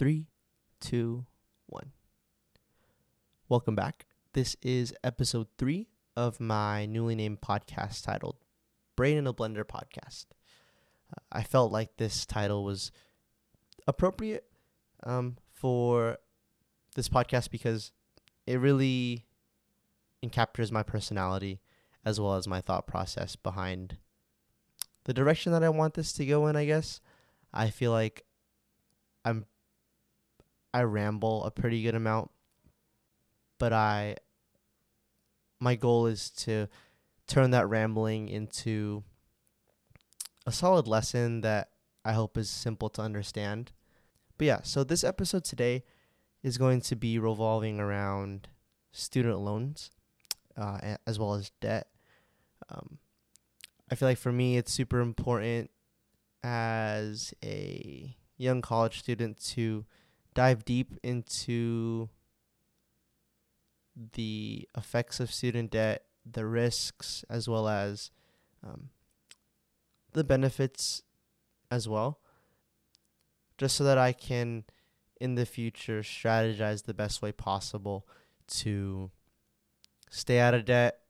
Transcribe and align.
Three, 0.00 0.28
two, 0.80 1.26
one. 1.66 1.92
Welcome 3.50 3.74
back. 3.74 4.06
This 4.32 4.56
is 4.62 4.94
episode 5.04 5.48
three 5.58 5.88
of 6.16 6.40
my 6.40 6.86
newly 6.86 7.14
named 7.14 7.42
podcast 7.42 8.02
titled 8.02 8.36
Brain 8.96 9.18
in 9.18 9.26
a 9.26 9.34
Blender 9.34 9.62
Podcast. 9.62 10.24
Uh, 11.12 11.20
I 11.30 11.42
felt 11.42 11.70
like 11.70 11.98
this 11.98 12.24
title 12.24 12.64
was 12.64 12.90
appropriate 13.86 14.46
um, 15.04 15.36
for 15.52 16.16
this 16.94 17.10
podcast 17.10 17.50
because 17.50 17.92
it 18.46 18.58
really 18.58 19.26
encaptures 20.24 20.72
my 20.72 20.82
personality 20.82 21.60
as 22.06 22.18
well 22.18 22.36
as 22.36 22.48
my 22.48 22.62
thought 22.62 22.86
process 22.86 23.36
behind 23.36 23.98
the 25.04 25.12
direction 25.12 25.52
that 25.52 25.62
I 25.62 25.68
want 25.68 25.92
this 25.92 26.14
to 26.14 26.24
go 26.24 26.46
in, 26.46 26.56
I 26.56 26.64
guess. 26.64 27.02
I 27.52 27.68
feel 27.68 27.90
like 27.90 28.24
I'm 29.26 29.44
I 30.72 30.82
ramble 30.82 31.44
a 31.44 31.50
pretty 31.50 31.82
good 31.82 31.94
amount, 31.94 32.30
but 33.58 33.72
I 33.72 34.16
my 35.58 35.74
goal 35.74 36.06
is 36.06 36.30
to 36.30 36.68
turn 37.26 37.50
that 37.50 37.68
rambling 37.68 38.28
into 38.28 39.04
a 40.46 40.52
solid 40.52 40.88
lesson 40.88 41.42
that 41.42 41.68
I 42.04 42.12
hope 42.12 42.38
is 42.38 42.48
simple 42.48 42.88
to 42.90 43.02
understand. 43.02 43.72
But 44.38 44.46
yeah, 44.46 44.60
so 44.62 44.84
this 44.84 45.04
episode 45.04 45.44
today 45.44 45.84
is 46.42 46.56
going 46.56 46.80
to 46.82 46.96
be 46.96 47.18
revolving 47.18 47.78
around 47.78 48.48
student 48.92 49.38
loans 49.38 49.90
uh, 50.56 50.96
as 51.06 51.18
well 51.18 51.34
as 51.34 51.50
debt. 51.60 51.88
Um, 52.70 52.98
I 53.90 53.94
feel 53.94 54.08
like 54.08 54.18
for 54.18 54.32
me, 54.32 54.56
it's 54.56 54.72
super 54.72 55.00
important 55.00 55.70
as 56.42 57.34
a 57.44 58.16
young 58.38 58.62
college 58.62 59.00
student 59.00 59.38
to 59.40 59.84
dive 60.34 60.64
deep 60.64 60.98
into 61.02 62.08
the 64.12 64.68
effects 64.76 65.20
of 65.20 65.32
student 65.32 65.70
debt, 65.70 66.04
the 66.30 66.46
risks, 66.46 67.24
as 67.28 67.48
well 67.48 67.68
as 67.68 68.10
um, 68.64 68.90
the 70.12 70.24
benefits 70.24 71.02
as 71.70 71.88
well, 71.88 72.20
just 73.58 73.76
so 73.76 73.84
that 73.84 73.98
I 73.98 74.12
can 74.12 74.64
in 75.20 75.34
the 75.34 75.46
future 75.46 76.00
strategize 76.00 76.84
the 76.84 76.94
best 76.94 77.20
way 77.20 77.30
possible 77.30 78.06
to 78.48 79.10
stay 80.10 80.38
out 80.38 80.54
of 80.54 80.64
debt, 80.64 81.00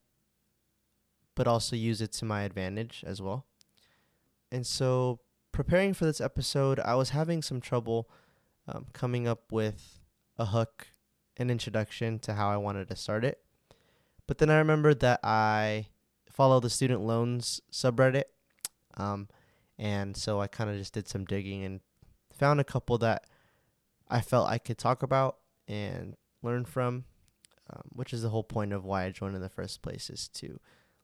but 1.34 1.46
also 1.46 1.76
use 1.76 2.00
it 2.00 2.12
to 2.12 2.24
my 2.24 2.42
advantage 2.42 3.04
as 3.06 3.22
well. 3.22 3.46
And 4.50 4.66
so, 4.66 5.20
preparing 5.52 5.94
for 5.94 6.04
this 6.04 6.20
episode, 6.20 6.80
I 6.80 6.96
was 6.96 7.10
having 7.10 7.40
some 7.40 7.60
trouble 7.60 8.10
um, 8.68 8.86
coming 8.92 9.26
up 9.26 9.52
with 9.52 10.00
a 10.38 10.46
hook, 10.46 10.88
an 11.36 11.50
introduction 11.50 12.18
to 12.20 12.34
how 12.34 12.50
I 12.50 12.56
wanted 12.56 12.88
to 12.88 12.96
start 12.96 13.24
it. 13.24 13.40
But 14.26 14.38
then 14.38 14.50
I 14.50 14.58
remembered 14.58 15.00
that 15.00 15.20
I 15.24 15.86
follow 16.30 16.60
the 16.60 16.70
student 16.70 17.02
loans 17.02 17.60
subreddit. 17.72 18.24
Um, 18.96 19.28
and 19.78 20.16
so 20.16 20.40
I 20.40 20.46
kind 20.46 20.70
of 20.70 20.76
just 20.76 20.94
did 20.94 21.08
some 21.08 21.24
digging 21.24 21.64
and 21.64 21.80
found 22.32 22.60
a 22.60 22.64
couple 22.64 22.98
that 22.98 23.24
I 24.08 24.20
felt 24.20 24.48
I 24.48 24.58
could 24.58 24.78
talk 24.78 25.02
about 25.02 25.38
and 25.68 26.16
learn 26.42 26.64
from, 26.64 27.04
um, 27.70 27.82
which 27.90 28.12
is 28.12 28.22
the 28.22 28.30
whole 28.30 28.44
point 28.44 28.72
of 28.72 28.84
why 28.84 29.04
I 29.04 29.10
joined 29.10 29.36
in 29.36 29.42
the 29.42 29.48
first 29.48 29.82
place 29.82 30.10
is 30.10 30.28
to 30.34 30.58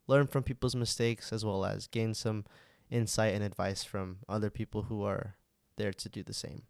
learn 0.07 0.27
from 0.27 0.43
people's 0.43 0.77
mistakes 0.77 1.33
as 1.33 1.45
well 1.45 1.65
as 1.65 1.87
gain 1.87 2.15
some 2.15 2.45
insight 2.91 3.35
and 3.35 3.43
advice 3.43 3.83
from 3.83 4.19
other 4.29 4.51
people 4.51 4.83
who 4.83 5.03
are 5.03 5.37
there 5.77 5.93
to 5.93 6.09
do 6.09 6.23
the 6.23 6.35
same. 6.35 6.63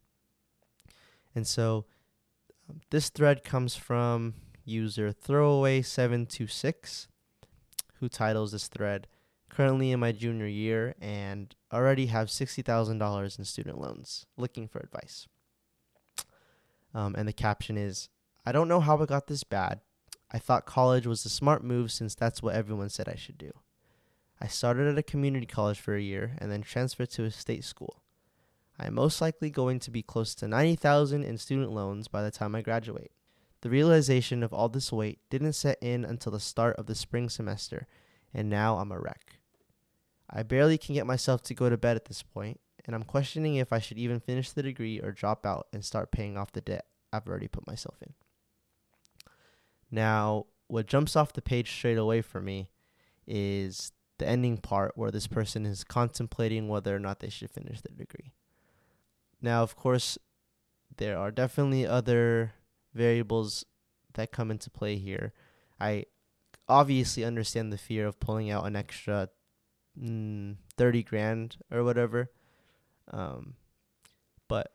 And 1.36 1.46
so 1.46 1.84
um, 2.68 2.80
this 2.90 3.10
thread 3.10 3.44
comes 3.44 3.76
from 3.76 4.34
user 4.64 5.12
throwaway726 5.12 7.06
who 8.00 8.08
titles 8.08 8.52
this 8.52 8.66
thread 8.66 9.06
currently 9.48 9.92
in 9.92 10.00
my 10.00 10.12
junior 10.12 10.46
year 10.46 10.94
and 11.00 11.54
already 11.72 12.06
have 12.06 12.28
$60,000 12.28 13.38
in 13.38 13.44
student 13.44 13.80
loans 13.80 14.26
looking 14.36 14.66
for 14.66 14.80
advice. 14.80 15.28
Um, 16.94 17.14
and 17.16 17.28
the 17.28 17.32
caption 17.32 17.76
is 17.76 18.08
I 18.44 18.52
don't 18.52 18.68
know 18.68 18.80
how 18.80 19.00
it 19.02 19.08
got 19.08 19.26
this 19.26 19.44
bad. 19.44 19.80
I 20.30 20.38
thought 20.38 20.66
college 20.66 21.06
was 21.06 21.24
a 21.24 21.28
smart 21.28 21.62
move 21.62 21.92
since 21.92 22.14
that's 22.14 22.42
what 22.42 22.54
everyone 22.54 22.88
said 22.88 23.08
I 23.08 23.14
should 23.16 23.38
do. 23.38 23.52
I 24.40 24.46
started 24.46 24.88
at 24.88 24.98
a 24.98 25.02
community 25.02 25.46
college 25.46 25.78
for 25.78 25.94
a 25.94 26.00
year 26.00 26.36
and 26.38 26.50
then 26.50 26.62
transferred 26.62 27.10
to 27.10 27.24
a 27.24 27.30
state 27.30 27.64
school. 27.64 28.02
I 28.78 28.86
am 28.86 28.94
most 28.94 29.20
likely 29.20 29.50
going 29.50 29.78
to 29.80 29.90
be 29.90 30.02
close 30.02 30.34
to 30.36 30.48
90,000 30.48 31.24
in 31.24 31.38
student 31.38 31.72
loans 31.72 32.08
by 32.08 32.22
the 32.22 32.30
time 32.30 32.54
I 32.54 32.62
graduate. 32.62 33.10
The 33.62 33.70
realization 33.70 34.42
of 34.42 34.52
all 34.52 34.68
this 34.68 34.92
weight 34.92 35.18
didn't 35.30 35.54
set 35.54 35.78
in 35.80 36.04
until 36.04 36.32
the 36.32 36.40
start 36.40 36.76
of 36.76 36.86
the 36.86 36.94
spring 36.94 37.28
semester, 37.28 37.86
and 38.34 38.50
now 38.50 38.76
I'm 38.76 38.92
a 38.92 39.00
wreck. 39.00 39.38
I 40.28 40.42
barely 40.42 40.76
can 40.76 40.94
get 40.94 41.06
myself 41.06 41.42
to 41.44 41.54
go 41.54 41.70
to 41.70 41.78
bed 41.78 41.96
at 41.96 42.04
this 42.04 42.22
point, 42.22 42.60
and 42.84 42.94
I'm 42.94 43.04
questioning 43.04 43.56
if 43.56 43.72
I 43.72 43.78
should 43.78 43.98
even 43.98 44.20
finish 44.20 44.50
the 44.50 44.62
degree 44.62 45.00
or 45.00 45.10
drop 45.10 45.46
out 45.46 45.68
and 45.72 45.84
start 45.84 46.12
paying 46.12 46.36
off 46.36 46.52
the 46.52 46.60
debt 46.60 46.84
I've 47.12 47.26
already 47.26 47.48
put 47.48 47.66
myself 47.66 47.96
in. 48.02 48.12
Now, 49.90 50.46
what 50.68 50.86
jumps 50.86 51.16
off 51.16 51.32
the 51.32 51.42
page 51.42 51.70
straight 51.70 51.98
away 51.98 52.20
for 52.20 52.40
me 52.40 52.68
is 53.26 53.92
the 54.18 54.28
ending 54.28 54.58
part 54.58 54.92
where 54.96 55.10
this 55.10 55.26
person 55.26 55.64
is 55.64 55.84
contemplating 55.84 56.68
whether 56.68 56.94
or 56.94 56.98
not 56.98 57.20
they 57.20 57.30
should 57.30 57.50
finish 57.50 57.80
their 57.80 57.96
degree. 57.96 58.32
Now, 59.46 59.62
of 59.62 59.76
course, 59.76 60.18
there 60.96 61.16
are 61.16 61.30
definitely 61.30 61.86
other 61.86 62.54
variables 62.92 63.64
that 64.14 64.32
come 64.32 64.50
into 64.50 64.70
play 64.70 64.96
here. 64.96 65.32
I 65.78 66.06
obviously 66.68 67.24
understand 67.24 67.72
the 67.72 67.78
fear 67.78 68.08
of 68.08 68.18
pulling 68.18 68.50
out 68.50 68.66
an 68.66 68.74
extra 68.74 69.28
mm, 69.96 70.56
30 70.76 71.02
grand 71.04 71.58
or 71.70 71.84
whatever. 71.84 72.32
Um, 73.12 73.54
but 74.48 74.72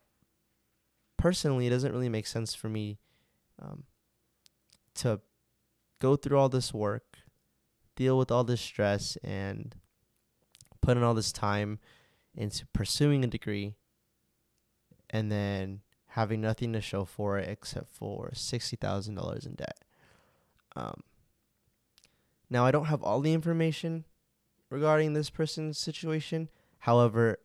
personally, 1.18 1.68
it 1.68 1.72
doesn't 1.72 1.92
really 1.92 2.08
make 2.08 2.26
sense 2.26 2.56
for 2.56 2.70
me 2.70 2.98
um, 3.62 3.84
to 4.96 5.20
go 6.00 6.16
through 6.16 6.38
all 6.38 6.48
this 6.48 6.74
work, 6.74 7.18
deal 7.98 8.18
with 8.18 8.32
all 8.32 8.46
this 8.46 8.62
stress, 8.62 9.18
and 9.22 9.76
put 10.80 10.96
in 10.96 11.04
all 11.04 11.14
this 11.14 11.34
time 11.34 11.80
into 12.34 12.66
pursuing 12.68 13.26
a 13.26 13.28
degree 13.28 13.76
and 15.12 15.32
then 15.32 15.82
having 16.08 16.42
nothing 16.42 16.74
to 16.74 16.82
show 16.82 17.06
for 17.06 17.38
it 17.38 17.48
except 17.48 17.94
for 17.94 18.32
$60,000 18.34 19.46
in 19.46 19.54
debt. 19.54 19.78
Um, 20.76 21.04
now, 22.50 22.66
I 22.66 22.72
don't 22.72 22.86
have 22.86 23.04
all 23.04 23.22
the 23.22 23.34
information 23.34 24.06
regarding 24.70 25.14
this 25.14 25.30
person's 25.30 25.78
situation. 25.78 26.50
However, 26.80 27.38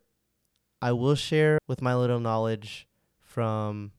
I 0.81 0.93
will 0.93 1.15
share 1.15 1.59
with 1.67 1.81
my 1.81 1.95
little 1.95 2.19
knowledge 2.19 2.87
from 3.21 3.91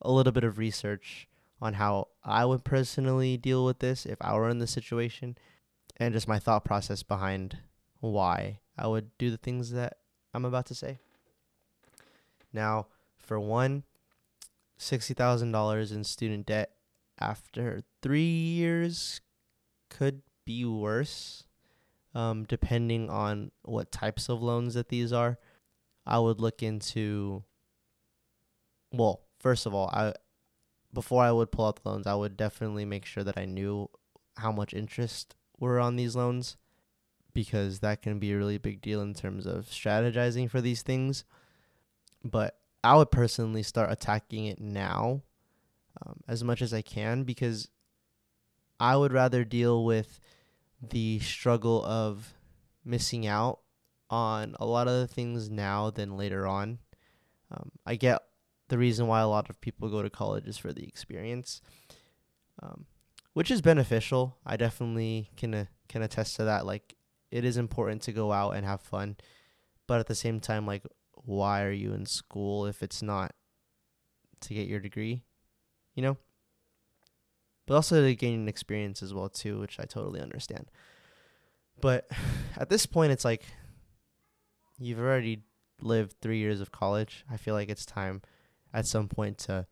a 0.00 0.10
little 0.10 0.32
bit 0.32 0.44
of 0.44 0.58
research 0.58 1.28
on 1.60 1.74
how 1.74 2.08
I 2.24 2.44
would 2.44 2.64
personally 2.64 3.36
deal 3.36 3.64
with 3.64 3.78
this 3.78 4.04
if 4.04 4.18
I 4.20 4.34
were 4.34 4.48
in 4.48 4.58
the 4.58 4.66
situation 4.66 5.38
and 5.96 6.12
just 6.12 6.28
my 6.28 6.38
thought 6.38 6.64
process 6.64 7.02
behind 7.02 7.58
why 8.00 8.58
I 8.76 8.88
would 8.88 9.16
do 9.18 9.30
the 9.30 9.36
things 9.36 9.70
that 9.72 9.98
I'm 10.34 10.44
about 10.44 10.66
to 10.66 10.74
say. 10.74 10.98
Now, 12.52 12.86
for 13.18 13.38
one, 13.38 13.84
$60,000 14.78 15.92
in 15.92 16.04
student 16.04 16.46
debt 16.46 16.72
after 17.18 17.82
three 18.02 18.22
years 18.22 19.20
could 19.88 20.22
be 20.44 20.64
worse, 20.64 21.44
um, 22.14 22.44
depending 22.44 23.08
on 23.08 23.52
what 23.62 23.92
types 23.92 24.28
of 24.28 24.42
loans 24.42 24.74
that 24.74 24.88
these 24.88 25.12
are. 25.12 25.38
I 26.04 26.18
would 26.18 26.40
look 26.40 26.62
into, 26.62 27.44
well, 28.92 29.20
first 29.38 29.66
of 29.66 29.74
all, 29.74 29.88
I 29.88 30.14
before 30.92 31.22
I 31.22 31.32
would 31.32 31.50
pull 31.50 31.66
out 31.66 31.82
the 31.82 31.88
loans, 31.88 32.06
I 32.06 32.14
would 32.14 32.36
definitely 32.36 32.84
make 32.84 33.06
sure 33.06 33.24
that 33.24 33.38
I 33.38 33.46
knew 33.46 33.88
how 34.36 34.52
much 34.52 34.74
interest 34.74 35.34
were 35.58 35.80
on 35.80 35.96
these 35.96 36.14
loans 36.14 36.56
because 37.32 37.78
that 37.78 38.02
can 38.02 38.18
be 38.18 38.32
a 38.32 38.36
really 38.36 38.58
big 38.58 38.82
deal 38.82 39.00
in 39.00 39.14
terms 39.14 39.46
of 39.46 39.66
strategizing 39.66 40.50
for 40.50 40.60
these 40.60 40.82
things 40.82 41.24
but 42.24 42.56
I 42.84 42.96
would 42.96 43.10
personally 43.10 43.62
start 43.62 43.92
attacking 43.92 44.46
it 44.46 44.60
now 44.60 45.22
um, 46.04 46.20
as 46.28 46.42
much 46.42 46.62
as 46.62 46.72
I 46.74 46.82
can 46.82 47.24
because 47.24 47.68
I 48.80 48.96
would 48.96 49.12
rather 49.12 49.44
deal 49.44 49.84
with 49.84 50.18
the 50.80 51.20
struggle 51.20 51.84
of 51.84 52.34
missing 52.84 53.26
out 53.26 53.60
on 54.10 54.56
a 54.58 54.66
lot 54.66 54.88
of 54.88 54.94
the 54.94 55.06
things 55.06 55.48
now 55.48 55.90
than 55.90 56.16
later 56.16 56.46
on. 56.46 56.78
Um, 57.50 57.70
I 57.86 57.94
get 57.94 58.20
the 58.68 58.78
reason 58.78 59.06
why 59.06 59.20
a 59.20 59.28
lot 59.28 59.50
of 59.50 59.60
people 59.60 59.88
go 59.88 60.02
to 60.02 60.10
college 60.10 60.46
is 60.46 60.58
for 60.58 60.72
the 60.72 60.86
experience, 60.86 61.60
um, 62.62 62.86
which 63.34 63.50
is 63.50 63.62
beneficial. 63.62 64.38
I 64.44 64.56
definitely 64.56 65.30
can 65.36 65.54
uh, 65.54 65.64
can 65.88 66.02
attest 66.02 66.36
to 66.36 66.44
that. 66.44 66.66
Like, 66.66 66.96
it 67.30 67.44
is 67.44 67.56
important 67.56 68.02
to 68.02 68.12
go 68.12 68.32
out 68.32 68.52
and 68.52 68.66
have 68.66 68.80
fun, 68.80 69.16
but 69.86 70.00
at 70.00 70.06
the 70.06 70.14
same 70.14 70.40
time, 70.40 70.66
like 70.66 70.84
why 71.24 71.62
are 71.62 71.72
you 71.72 71.92
in 71.92 72.06
school 72.06 72.66
if 72.66 72.82
it's 72.82 73.02
not 73.02 73.34
to 74.40 74.54
get 74.54 74.68
your 74.68 74.80
degree, 74.80 75.22
you 75.94 76.02
know? 76.02 76.16
But 77.66 77.74
also 77.74 78.02
to 78.02 78.14
gain 78.14 78.48
experience 78.48 79.02
as 79.02 79.14
well 79.14 79.28
too, 79.28 79.60
which 79.60 79.78
I 79.78 79.84
totally 79.84 80.20
understand. 80.20 80.70
But 81.80 82.10
at 82.56 82.68
this 82.68 82.86
point 82.86 83.12
it's 83.12 83.24
like 83.24 83.44
you've 84.78 85.00
already 85.00 85.42
lived 85.80 86.16
3 86.20 86.38
years 86.38 86.60
of 86.60 86.72
college. 86.72 87.24
I 87.30 87.36
feel 87.36 87.54
like 87.54 87.68
it's 87.68 87.86
time 87.86 88.22
at 88.72 88.86
some 88.86 89.08
point 89.08 89.38
to 89.38 89.66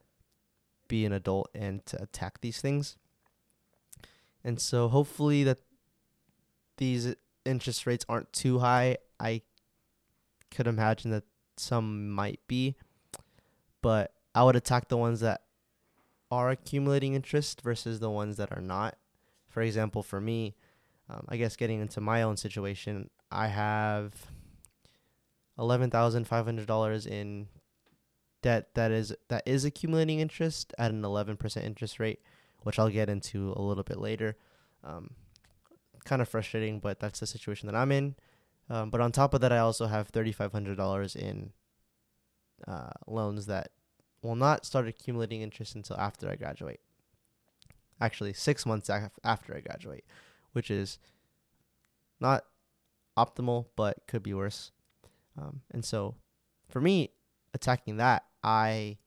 be 0.88 1.04
an 1.04 1.12
adult 1.12 1.50
and 1.54 1.84
to 1.86 2.02
attack 2.02 2.40
these 2.40 2.60
things. 2.60 2.96
And 4.42 4.60
so 4.60 4.88
hopefully 4.88 5.44
that 5.44 5.58
these 6.78 7.14
interest 7.44 7.86
rates 7.86 8.04
aren't 8.08 8.32
too 8.32 8.58
high. 8.58 8.96
I 9.18 9.42
could 10.50 10.66
imagine 10.66 11.10
that 11.12 11.24
some 11.60 12.10
might 12.10 12.40
be, 12.48 12.76
but 13.82 14.12
I 14.34 14.44
would 14.44 14.56
attack 14.56 14.88
the 14.88 14.96
ones 14.96 15.20
that 15.20 15.42
are 16.30 16.50
accumulating 16.50 17.14
interest 17.14 17.60
versus 17.60 18.00
the 18.00 18.10
ones 18.10 18.36
that 18.36 18.52
are 18.52 18.60
not. 18.62 18.96
For 19.48 19.62
example, 19.62 20.02
for 20.02 20.20
me, 20.20 20.54
um, 21.08 21.26
I 21.28 21.36
guess 21.36 21.56
getting 21.56 21.80
into 21.80 22.00
my 22.00 22.22
own 22.22 22.36
situation, 22.36 23.10
I 23.30 23.48
have 23.48 24.12
eleven 25.58 25.90
thousand 25.90 26.26
five 26.26 26.44
hundred 26.44 26.66
dollars 26.66 27.06
in 27.06 27.48
debt 28.42 28.74
that 28.74 28.90
is 28.90 29.14
that 29.28 29.42
is 29.44 29.64
accumulating 29.64 30.20
interest 30.20 30.72
at 30.78 30.90
an 30.90 31.04
eleven 31.04 31.36
percent 31.36 31.66
interest 31.66 31.98
rate, 31.98 32.20
which 32.62 32.78
I'll 32.78 32.88
get 32.88 33.08
into 33.08 33.52
a 33.56 33.62
little 33.62 33.84
bit 33.84 33.98
later. 33.98 34.36
Um, 34.84 35.10
kind 36.04 36.22
of 36.22 36.28
frustrating, 36.28 36.78
but 36.78 37.00
that's 37.00 37.20
the 37.20 37.26
situation 37.26 37.66
that 37.66 37.76
I'm 37.76 37.92
in. 37.92 38.14
Um, 38.70 38.88
but 38.88 39.00
on 39.00 39.10
top 39.10 39.34
of 39.34 39.40
that, 39.40 39.52
I 39.52 39.58
also 39.58 39.86
have 39.86 40.08
thirty 40.08 40.32
five 40.32 40.52
hundred 40.52 40.76
dollars 40.76 41.16
in 41.16 41.52
uh, 42.68 42.90
loans 43.06 43.46
that 43.46 43.72
will 44.22 44.36
not 44.36 44.64
start 44.64 44.86
accumulating 44.86 45.42
interest 45.42 45.74
until 45.74 45.96
after 45.96 46.30
I 46.30 46.36
graduate. 46.36 46.80
Actually, 48.00 48.32
six 48.32 48.64
months 48.64 48.88
af- 48.88 49.18
after 49.24 49.56
I 49.56 49.60
graduate, 49.60 50.04
which 50.52 50.70
is 50.70 50.98
not 52.20 52.44
optimal, 53.18 53.66
but 53.76 54.06
could 54.06 54.22
be 54.22 54.34
worse. 54.34 54.70
Um, 55.36 55.62
and 55.70 55.84
so, 55.84 56.14
for 56.68 56.80
me, 56.80 57.10
attacking 57.52 57.96
that, 57.96 58.24
I 58.44 58.98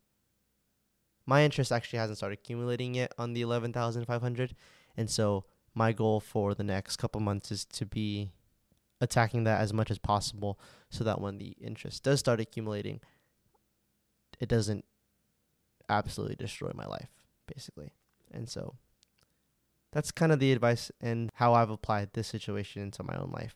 my 1.26 1.46
interest 1.46 1.72
actually 1.72 2.00
hasn't 2.00 2.18
started 2.18 2.40
accumulating 2.40 2.96
yet 2.96 3.14
on 3.18 3.32
the 3.32 3.42
eleven 3.42 3.72
thousand 3.72 4.06
five 4.06 4.22
hundred, 4.22 4.56
and 4.98 5.10
so 5.10 5.46
my 5.74 5.94
goal 5.94 6.20
for 6.20 6.54
the 6.54 6.64
next 6.64 6.98
couple 6.98 7.22
months 7.22 7.50
is 7.50 7.64
to 7.66 7.86
be 7.86 8.32
attacking 9.02 9.44
that 9.44 9.62
as 9.62 9.74
much 9.74 9.92
as 9.92 9.98
possible, 9.98 10.60
so 10.90 11.04
that 11.04 11.20
when 11.20 11.38
the 11.38 11.56
interest 11.60 12.04
does 12.04 12.20
start 12.20 12.40
accumulating, 12.40 13.02
it 14.40 14.50
doesn't 14.50 14.86
absolutely 15.90 16.36
destroy 16.36 16.72
my 16.74 16.86
life, 16.86 17.10
basically. 17.54 17.92
And 18.32 18.50
so 18.50 18.76
that's 19.92 20.12
kind 20.12 20.32
of 20.32 20.40
the 20.40 20.52
advice 20.52 20.92
and 21.02 21.30
how 21.36 21.54
I've 21.54 21.70
applied 21.70 22.14
this 22.14 22.28
situation 22.28 22.82
into 22.82 23.04
my 23.04 23.16
own 23.16 23.32
life. 23.32 23.56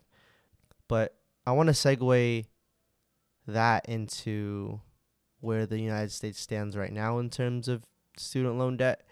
But 0.87 1.15
I 1.45 1.51
want 1.51 1.67
to 1.67 1.73
segue 1.73 2.45
that 3.47 3.87
into 3.87 4.81
where 5.39 5.65
the 5.65 5.79
United 5.79 6.11
States 6.11 6.39
stands 6.39 6.75
right 6.75 6.91
now 6.91 7.19
in 7.19 7.29
terms 7.29 7.67
of 7.67 7.85
student 8.17 8.57
loan 8.57 8.77
debt. 8.77 9.03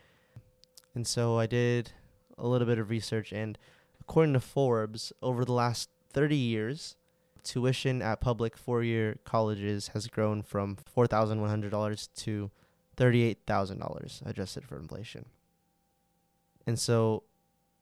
And 0.93 1.07
so 1.07 1.39
I 1.39 1.45
did 1.45 1.91
a 2.37 2.47
little 2.47 2.67
bit 2.67 2.79
of 2.79 2.89
research, 2.89 3.31
and 3.31 3.57
according 3.99 4.33
to 4.33 4.39
Forbes, 4.39 5.13
over 5.21 5.45
the 5.45 5.53
last 5.53 5.89
30 6.15 6.35
years, 6.37 6.95
tuition 7.43 8.01
at 8.01 8.21
public 8.21 8.57
four 8.57 8.81
year 8.83 9.19
colleges 9.25 9.89
has 9.89 10.07
grown 10.07 10.41
from 10.41 10.77
$4,100 10.77 12.09
to 12.15 12.49
$38,000 12.95 14.25
adjusted 14.25 14.65
for 14.65 14.77
inflation. 14.77 15.25
And 16.65 16.79
so, 16.79 17.23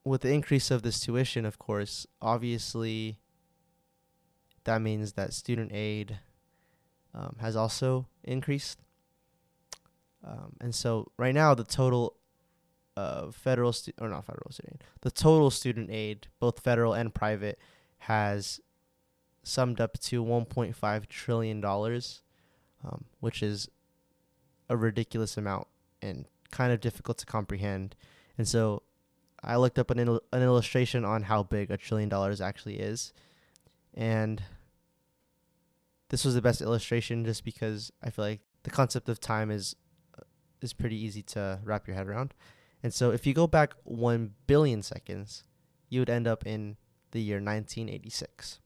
with 0.04 0.22
the 0.22 0.34
increase 0.34 0.72
of 0.72 0.82
this 0.82 1.00
tuition, 1.00 1.46
of 1.46 1.60
course, 1.60 2.08
obviously, 2.22 3.20
that 4.64 4.82
means 4.82 5.14
that 5.14 5.32
student 5.34 5.72
aid 5.72 6.20
um, 7.14 7.38
has 7.40 7.56
also 7.56 8.08
increased. 8.24 8.80
Um, 10.26 10.56
and 10.60 10.74
so, 10.74 11.12
right 11.18 11.36
now, 11.36 11.54
the 11.54 11.64
total 11.64 12.16
of 12.98 13.36
federal 13.36 13.72
stu- 13.74 13.94
or 14.02 14.10
not 14.10 14.26
federal 14.26 14.52
student 14.52 14.82
aid, 14.82 14.88
the 15.02 15.12
total 15.12 15.52
student 15.52 15.90
aid, 15.92 16.28
both 16.40 16.60
federal 16.60 16.94
and 16.94 17.14
private, 17.14 17.60
has 18.08 18.60
summed 19.44 19.80
up 19.80 20.00
to 20.00 20.24
1.5 20.24 21.08
trillion 21.08 21.62
dollars, 21.62 22.22
um, 22.84 23.06
which 23.20 23.44
is 23.44 23.70
a 24.70 24.78
ridiculous 24.78 25.38
amount 25.38 25.68
and 26.02 26.26
kind 26.52 26.72
of 26.72 26.80
difficult 26.80 27.18
to 27.18 27.26
comprehend. 27.26 27.96
And 28.38 28.48
so 28.48 28.84
I 29.44 29.58
looked 29.58 29.78
up 29.78 29.90
an, 29.90 30.00
il- 30.00 30.22
an 30.32 30.42
illustration 30.42 31.04
on 31.06 31.24
how 31.24 31.44
big 31.44 31.72
a 31.72 31.78
trillion 31.78 32.10
dollars 32.10 32.42
actually 32.42 32.80
is. 32.80 33.14
And 33.94 34.44
this 36.10 36.26
was 36.26 36.36
the 36.36 36.42
best 36.42 36.62
illustration 36.62 37.26
just 37.26 37.44
because 37.44 37.92
I 38.02 38.10
feel 38.10 38.26
like 38.26 38.42
the 38.64 38.70
concept 38.70 39.10
of 39.10 39.20
time 39.20 39.52
is 39.52 39.76
uh, 40.18 40.24
is 40.62 40.74
pretty 40.74 40.96
easy 40.96 41.22
to 41.24 41.60
wrap 41.64 41.88
your 41.88 41.96
head 41.96 42.08
around. 42.08 42.34
And 42.82 42.94
so 42.94 43.12
if 43.12 43.26
you 43.26 43.34
go 43.34 43.48
back 43.48 43.74
1 43.84 44.34
billion 44.48 44.82
seconds, 44.82 45.44
you 45.90 46.02
would 46.02 46.10
end 46.10 46.28
up 46.28 46.46
in 46.46 46.78
the 47.14 47.22
year 47.22 47.38
1986. 47.38 48.60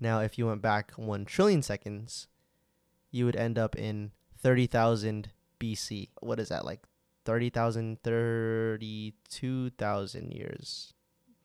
Now, 0.00 0.20
if 0.20 0.38
you 0.38 0.46
went 0.46 0.62
back 0.62 0.92
1 0.92 1.26
trillion 1.26 1.60
seconds, 1.62 2.28
you 3.10 3.26
would 3.26 3.36
end 3.36 3.58
up 3.58 3.76
in 3.76 4.12
30,000 4.38 5.28
BC. 5.60 6.08
What 6.20 6.40
is 6.40 6.48
that 6.48 6.64
like? 6.64 6.80
30,000, 7.24 8.02
32,000 8.02 10.32
years. 10.32 10.94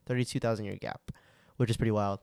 32,000 0.05 0.65
year 0.65 0.75
gap, 0.75 1.11
which 1.57 1.69
is 1.69 1.77
pretty 1.77 1.91
wild. 1.91 2.21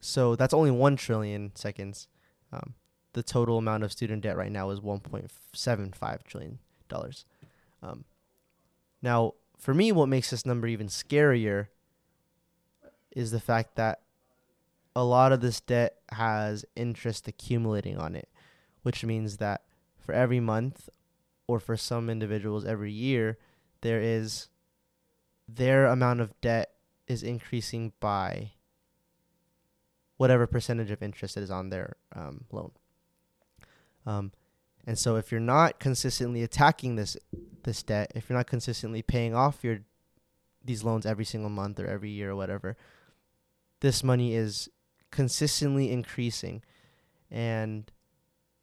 So 0.00 0.36
that's 0.36 0.54
only 0.54 0.70
1 0.70 0.96
trillion 0.96 1.52
seconds. 1.54 2.08
Um, 2.52 2.74
the 3.12 3.22
total 3.22 3.58
amount 3.58 3.84
of 3.84 3.92
student 3.92 4.22
debt 4.22 4.36
right 4.36 4.50
now 4.50 4.70
is 4.70 4.80
1.75 4.80 6.24
trillion 6.24 6.58
dollars. 6.88 7.24
Um, 7.82 8.04
now, 9.00 9.34
for 9.58 9.74
me, 9.74 9.92
what 9.92 10.08
makes 10.08 10.30
this 10.30 10.46
number 10.46 10.66
even 10.66 10.88
scarier 10.88 11.68
is 13.14 13.30
the 13.30 13.40
fact 13.40 13.76
that 13.76 14.00
a 14.94 15.04
lot 15.04 15.32
of 15.32 15.40
this 15.40 15.60
debt 15.60 15.96
has 16.12 16.64
interest 16.76 17.28
accumulating 17.28 17.96
on 17.96 18.14
it, 18.14 18.28
which 18.82 19.04
means 19.04 19.38
that 19.38 19.62
for 19.98 20.12
every 20.14 20.40
month 20.40 20.88
or 21.46 21.58
for 21.58 21.76
some 21.76 22.10
individuals 22.10 22.64
every 22.64 22.92
year, 22.92 23.38
there 23.80 24.00
is 24.00 24.48
their 25.48 25.86
amount 25.86 26.20
of 26.20 26.38
debt 26.40 26.72
is 27.06 27.22
increasing 27.22 27.92
by 28.00 28.52
whatever 30.16 30.46
percentage 30.46 30.90
of 30.90 31.02
interest 31.02 31.36
is 31.36 31.50
on 31.50 31.70
their 31.70 31.96
um, 32.14 32.44
loan. 32.52 32.70
Um, 34.06 34.32
and 34.86 34.98
so 34.98 35.16
if 35.16 35.30
you're 35.30 35.40
not 35.40 35.78
consistently 35.78 36.42
attacking 36.42 36.96
this 36.96 37.16
this 37.62 37.82
debt, 37.82 38.12
if 38.14 38.28
you're 38.28 38.36
not 38.36 38.46
consistently 38.48 39.02
paying 39.02 39.34
off 39.34 39.62
your 39.62 39.80
these 40.64 40.84
loans 40.84 41.06
every 41.06 41.24
single 41.24 41.50
month 41.50 41.78
or 41.78 41.86
every 41.86 42.10
year 42.10 42.30
or 42.30 42.36
whatever, 42.36 42.76
this 43.82 44.02
money 44.02 44.34
is 44.34 44.70
consistently 45.10 45.92
increasing. 45.92 46.62
And 47.30 47.90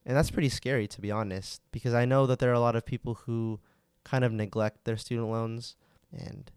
and 0.05 0.17
that's 0.17 0.31
pretty 0.31 0.49
scary 0.49 0.87
to 0.87 1.01
be 1.01 1.11
honest, 1.11 1.61
because 1.71 1.93
I 1.93 2.05
know 2.05 2.25
that 2.25 2.39
there 2.39 2.49
are 2.49 2.53
a 2.53 2.59
lot 2.59 2.75
of 2.75 2.85
people 2.85 3.13
who 3.25 3.59
kind 4.03 4.23
of 4.23 4.31
neglect 4.31 4.85
their 4.85 4.97
student 4.97 5.29
loans 5.29 5.75
and 6.11 6.49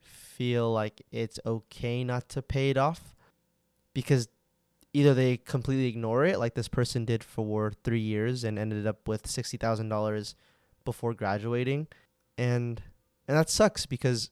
feel 0.00 0.72
like 0.72 1.02
it's 1.10 1.40
okay 1.44 2.04
not 2.04 2.28
to 2.28 2.42
pay 2.42 2.70
it 2.70 2.76
off 2.76 3.16
because 3.92 4.28
either 4.92 5.14
they 5.14 5.36
completely 5.36 5.86
ignore 5.86 6.24
it, 6.24 6.38
like 6.38 6.54
this 6.54 6.68
person 6.68 7.04
did 7.04 7.24
for 7.24 7.72
three 7.82 8.00
years 8.00 8.44
and 8.44 8.58
ended 8.58 8.86
up 8.86 9.08
with 9.08 9.26
sixty 9.26 9.56
thousand 9.56 9.88
dollars 9.88 10.34
before 10.84 11.14
graduating, 11.14 11.88
and 12.36 12.82
and 13.26 13.36
that 13.36 13.48
sucks 13.48 13.86
because 13.86 14.30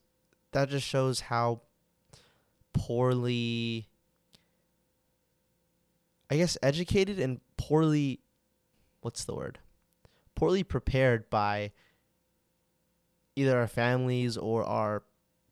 that 0.53 0.69
just 0.69 0.87
shows 0.87 1.21
how 1.21 1.62
poorly, 2.73 3.88
I 6.31 6.37
guess, 6.37 6.57
educated 6.62 7.19
and 7.19 7.41
poorly, 7.57 8.21
what's 9.00 9.25
the 9.25 9.35
word, 9.35 9.59
poorly 10.35 10.62
prepared 10.62 11.29
by 11.31 11.73
either 13.37 13.59
our 13.59 13.67
families 13.67 14.37
or 14.37 14.64
our 14.64 15.02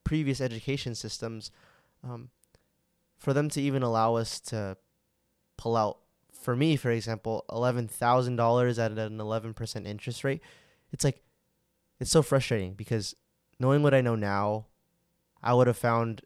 previous 0.04 0.40
education 0.40 0.94
systems 0.94 1.50
um, 2.02 2.30
for 3.18 3.32
them 3.32 3.48
to 3.50 3.60
even 3.60 3.82
allow 3.82 4.16
us 4.16 4.40
to 4.40 4.76
pull 5.56 5.76
out 5.76 5.98
for 6.32 6.56
me 6.56 6.74
for 6.74 6.90
example 6.90 7.44
$11000 7.50 8.78
at 8.78 8.98
an 8.98 9.18
11% 9.18 9.86
interest 9.86 10.24
rate 10.24 10.40
it's 10.90 11.04
like 11.04 11.22
it's 11.98 12.10
so 12.10 12.22
frustrating 12.22 12.72
because 12.72 13.14
knowing 13.58 13.82
what 13.82 13.92
i 13.92 14.00
know 14.00 14.16
now 14.16 14.66
i 15.42 15.52
would 15.52 15.66
have 15.66 15.76
found 15.76 16.22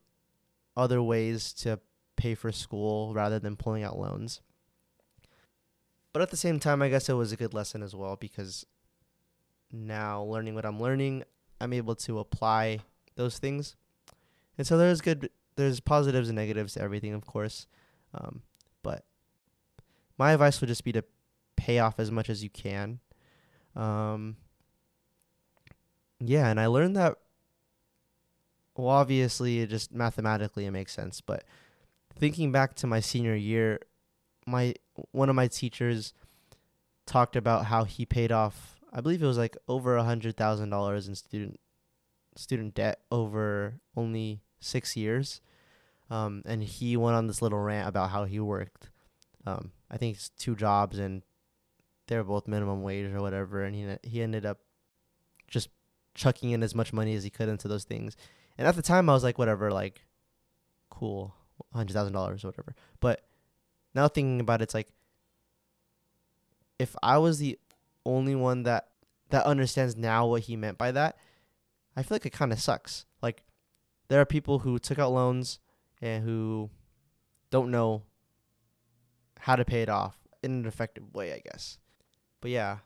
other 0.77 1.03
ways 1.03 1.53
to 1.53 1.79
pay 2.17 2.35
for 2.35 2.53
school 2.53 3.13
rather 3.15 3.39
than 3.39 3.57
pulling 3.57 3.83
out 3.83 3.99
loans 3.99 4.41
but 6.15 6.23
at 6.23 6.31
the 6.31 6.37
same 6.37 6.61
time, 6.61 6.81
I 6.81 6.89
guess 6.89 7.09
it 7.09 7.15
was 7.15 7.33
a 7.33 7.37
good 7.37 7.53
lesson 7.53 7.83
as 7.83 7.93
well 7.93 8.15
because 8.15 8.65
now 9.73 10.23
learning 10.23 10.55
what 10.55 10.65
I'm 10.65 10.81
learning, 10.81 11.25
I'm 11.61 11.73
able 11.73 11.97
to 11.97 12.21
apply 12.21 12.79
those 13.17 13.39
things. 13.39 13.75
And 14.57 14.65
so 14.65 14.79
there's 14.79 15.01
good, 15.01 15.29
there's 15.57 15.81
positives 15.81 16.29
and 16.29 16.37
negatives 16.37 16.75
to 16.75 16.81
everything, 16.81 17.15
of 17.15 17.27
course. 17.27 17.67
Um, 18.15 18.43
but 18.85 19.05
my 20.17 20.31
advice 20.31 20.61
would 20.61 20.69
just 20.69 20.85
be 20.85 20.93
to 20.93 21.03
pay 21.57 21.81
off 21.81 21.99
as 21.99 22.13
much 22.13 22.31
as 22.31 22.45
you 22.45 22.49
can. 22.49 23.01
Um, 23.75 24.37
yeah, 26.21 26.47
and 26.47 26.61
I 26.61 26.67
learned 26.67 26.95
that. 26.95 27.19
Well, 28.77 28.89
obviously, 28.89 29.61
it 29.61 29.71
just 29.71 29.93
mathematically 29.93 30.67
it 30.67 30.71
makes 30.73 30.93
sense, 30.93 31.21
but 31.21 31.45
thinking 32.19 32.53
back 32.53 32.75
to 32.77 32.87
my 32.87 33.01
senior 33.01 33.35
year, 33.35 33.81
my 34.47 34.75
one 35.13 35.29
of 35.29 35.37
my 35.37 35.49
teachers 35.49 36.13
talked 37.07 37.37
about 37.37 37.67
how 37.67 37.85
he 37.85 38.05
paid 38.05 38.33
off. 38.33 38.81
I 38.93 39.01
believe 39.01 39.23
it 39.23 39.27
was 39.27 39.39
like 39.39 39.57
over 39.69 39.97
a 39.97 40.05
hundred 40.05 40.37
thousand 40.37 40.71
dollars 40.71 41.09
in 41.09 41.15
student 41.15 41.61
student 42.37 42.75
debt 42.75 43.01
over 43.11 43.81
only 43.97 44.41
six 44.61 44.97
years. 44.97 45.41
Um, 46.11 46.43
and 46.45 46.63
he 46.63 46.97
went 46.97 47.17
on 47.17 47.27
this 47.27 47.41
little 47.41 47.59
rant 47.59 47.89
about 47.89 48.11
how 48.11 48.25
he 48.25 48.39
worked. 48.39 48.91
Um, 49.47 49.73
I 49.91 49.97
think 49.97 50.17
it's 50.17 50.29
two 50.31 50.55
jobs 50.55 50.99
and 50.99 51.23
they're 52.07 52.25
both 52.25 52.47
minimum 52.47 52.83
wage 52.83 53.11
or 53.13 53.21
whatever, 53.23 53.63
and 53.63 53.75
he 53.75 53.87
he 54.09 54.23
ended 54.23 54.45
up 54.45 54.59
just 55.49 55.69
chucking 56.15 56.51
in 56.51 56.63
as 56.63 56.75
much 56.75 56.93
money 56.93 57.15
as 57.15 57.25
he 57.25 57.31
could 57.31 57.49
into 57.49 57.69
those 57.69 57.85
things. 57.85 58.17
And 58.57 58.67
at 58.67 58.77
the 58.77 58.83
time, 58.83 59.09
I 59.09 59.13
was 59.13 59.25
like, 59.25 59.39
whatever, 59.39 59.71
like, 59.71 60.03
cool, 60.91 61.35
hundred 61.73 61.93
thousand 61.93 62.13
dollars 62.13 62.45
or 62.45 62.49
whatever. 62.49 62.75
But 63.01 63.25
now 63.95 64.09
thinking 64.09 64.41
about 64.41 64.61
it, 64.61 64.65
it's 64.65 64.75
like, 64.75 64.89
if 66.79 66.95
I 67.03 67.19
was 67.19 67.39
the 67.39 67.59
only 68.05 68.35
one 68.35 68.65
that 68.65 68.89
that 69.31 69.47
understands 69.47 69.97
now 69.97 70.27
what 70.27 70.43
he 70.43 70.57
meant 70.57 70.79
by 70.79 70.93
that, 70.93 71.17
I 71.97 72.03
feel 72.03 72.17
like 72.17 72.27
it 72.27 72.33
kind 72.33 72.53
of 72.53 72.61
sucks. 72.61 73.07
Like, 73.23 73.45
there 74.09 74.21
are 74.21 74.27
people 74.27 74.61
who 74.61 74.79
took 74.79 74.99
out 74.99 75.13
loans 75.13 75.59
and 76.01 76.23
who 76.25 76.71
don't 77.51 77.71
know 77.71 78.03
how 79.41 79.57
to 79.57 79.65
pay 79.65 79.83
it 79.83 79.89
off 79.89 80.17
in 80.43 80.53
an 80.53 80.67
effective 80.67 81.15
way, 81.15 81.33
I 81.33 81.41
guess. 81.41 81.79
But 82.41 82.51
yeah. 82.51 82.79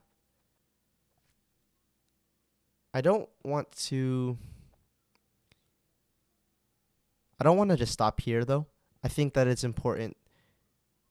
I 2.94 3.00
don't 3.00 3.28
want 3.44 3.70
to 3.86 4.38
I 7.40 7.44
don't 7.44 7.56
want 7.56 7.70
to 7.70 7.76
just 7.76 7.92
stop 7.92 8.20
here 8.20 8.44
though. 8.44 8.66
I 9.02 9.08
think 9.08 9.34
that 9.34 9.46
it's 9.46 9.64
important 9.64 10.16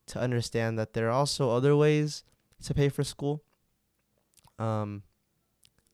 to 0.07 0.19
understand 0.19 0.77
that 0.79 0.93
there 0.93 1.07
are 1.07 1.11
also 1.11 1.49
other 1.49 1.75
ways 1.75 2.23
to 2.63 2.73
pay 2.73 2.89
for 2.89 3.03
school. 3.03 3.43
Um 4.59 5.03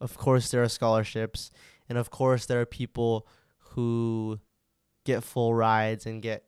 of 0.01 0.17
course 0.17 0.51
there 0.51 0.63
are 0.63 0.69
scholarships 0.69 1.51
and 1.87 1.97
of 1.97 2.09
course 2.09 2.45
there 2.45 2.59
are 2.61 2.65
people 2.65 3.27
who 3.57 4.39
get 5.05 5.23
full 5.23 5.53
rides 5.53 6.05
and 6.05 6.21
get 6.21 6.43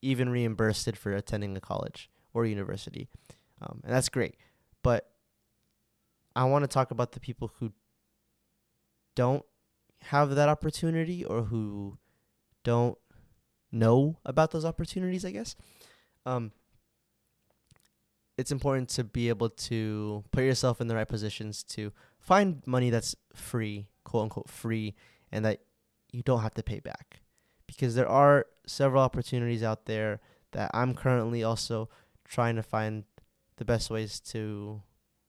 even 0.00 0.28
reimbursed 0.28 0.96
for 0.96 1.14
attending 1.14 1.56
a 1.56 1.60
college 1.60 2.10
or 2.34 2.44
university. 2.44 3.08
Um, 3.60 3.80
and 3.84 3.92
that's 3.92 4.08
great. 4.08 4.36
But 4.82 5.08
I 6.34 6.44
want 6.44 6.64
to 6.64 6.68
talk 6.68 6.90
about 6.90 7.12
the 7.12 7.20
people 7.20 7.52
who 7.58 7.72
don't 9.14 9.44
have 10.02 10.34
that 10.34 10.48
opportunity 10.48 11.24
or 11.24 11.42
who 11.42 11.98
don't 12.64 12.98
know 13.72 14.18
about 14.24 14.50
those 14.50 14.64
opportunities, 14.64 15.24
I 15.24 15.30
guess. 15.30 15.56
Um, 16.26 16.52
it's 18.38 18.52
important 18.52 18.88
to 18.90 19.04
be 19.04 19.28
able 19.28 19.50
to 19.50 20.24
put 20.30 20.44
yourself 20.44 20.80
in 20.80 20.88
the 20.88 20.94
right 20.94 21.08
positions 21.08 21.62
to 21.64 21.92
find 22.18 22.62
money 22.66 22.90
that's 22.90 23.14
free, 23.34 23.86
quote 24.04 24.24
unquote 24.24 24.48
free, 24.48 24.94
and 25.30 25.44
that 25.44 25.60
you 26.12 26.22
don't 26.22 26.42
have 26.42 26.54
to 26.54 26.62
pay 26.62 26.80
back. 26.80 27.20
Because 27.66 27.94
there 27.94 28.08
are 28.08 28.46
several 28.66 29.02
opportunities 29.02 29.62
out 29.62 29.86
there 29.86 30.20
that 30.52 30.70
I'm 30.74 30.94
currently 30.94 31.42
also 31.42 31.88
trying 32.26 32.56
to 32.56 32.62
find 32.62 33.04
the 33.56 33.64
best 33.64 33.90
ways 33.90 34.20
to 34.20 34.82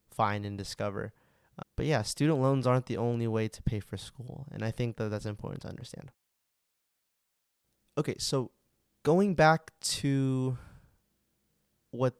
find 0.10 0.46
and 0.46 0.58
discover. 0.58 1.14
Uh, 1.58 1.64
but 1.76 1.86
yeah, 1.86 2.02
student 2.02 2.42
loans 2.42 2.66
aren't 2.66 2.88
the 2.88 2.98
only 2.98 3.28
way 3.28 3.48
to 3.48 3.62
pay 3.62 3.80
for 3.80 3.98
school, 3.98 4.48
and 4.52 4.64
I 4.64 4.72
think 4.72 4.98
that 4.98 5.10
that's 5.10 5.26
important 5.26 5.62
to 5.64 5.70
understand. 5.70 6.12
Okay, 7.98 8.16
so 8.18 8.52
going 9.04 9.36
back 9.36 9.72
to 9.82 10.58
what 11.92 12.16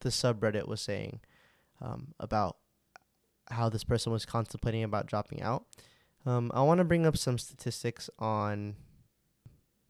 the 0.00 0.08
subreddit 0.08 0.66
was 0.66 0.80
saying 0.80 1.20
um, 1.80 2.14
about 2.18 2.56
how 3.50 3.68
this 3.68 3.84
person 3.84 4.10
was 4.12 4.24
contemplating 4.24 4.82
about 4.82 5.06
dropping 5.06 5.42
out, 5.42 5.66
um, 6.24 6.50
I 6.54 6.62
want 6.62 6.78
to 6.78 6.84
bring 6.84 7.04
up 7.04 7.16
some 7.16 7.36
statistics 7.36 8.08
on 8.18 8.76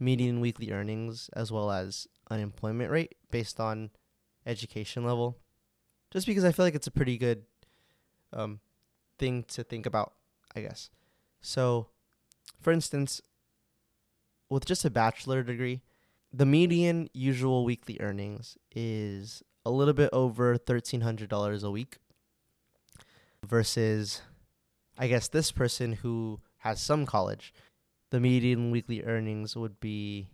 median 0.01 0.41
weekly 0.41 0.73
earnings 0.73 1.31
as 1.35 1.53
well 1.53 1.71
as 1.71 2.09
unemployment 2.29 2.91
rate 2.91 3.15
based 3.31 3.61
on 3.61 3.91
education 4.45 5.05
level 5.05 5.39
just 6.13 6.27
because 6.27 6.45
I 6.45 6.51
feel 6.51 6.65
like 6.65 6.75
it's 6.75 6.89
a 6.89 6.93
pretty 6.93 7.17
good 7.17 7.45
um, 8.33 8.61
thing 9.19 9.45
to 9.45 9.63
think 9.63 9.87
about, 9.87 10.15
I 10.57 10.61
guess. 10.61 10.91
So, 11.41 11.89
for 12.61 12.73
instance, 12.73 13.23
with 14.53 14.67
just 14.67 14.85
a 14.85 14.91
bachelor 14.91 15.43
degree, 15.43 15.81
the 16.31 16.45
median 16.45 17.09
usual 17.15 17.65
weekly 17.65 17.97
earnings 18.01 18.59
is 18.77 19.43
a 19.65 19.71
little 19.71 19.95
bit 19.95 20.11
over 20.13 20.59
$1,300 20.59 21.63
a 21.65 21.71
week 21.71 21.97
versus, 23.43 24.21
I 24.99 25.07
guess, 25.09 25.27
this 25.29 25.53
person 25.53 25.95
who 25.95 26.41
has 26.59 26.83
some 26.83 27.07
college. 27.07 27.55
The 28.11 28.21
median 28.21 28.71
weekly 28.71 29.03
earnings 29.03 29.57
would 29.57 29.81
be 29.81 30.29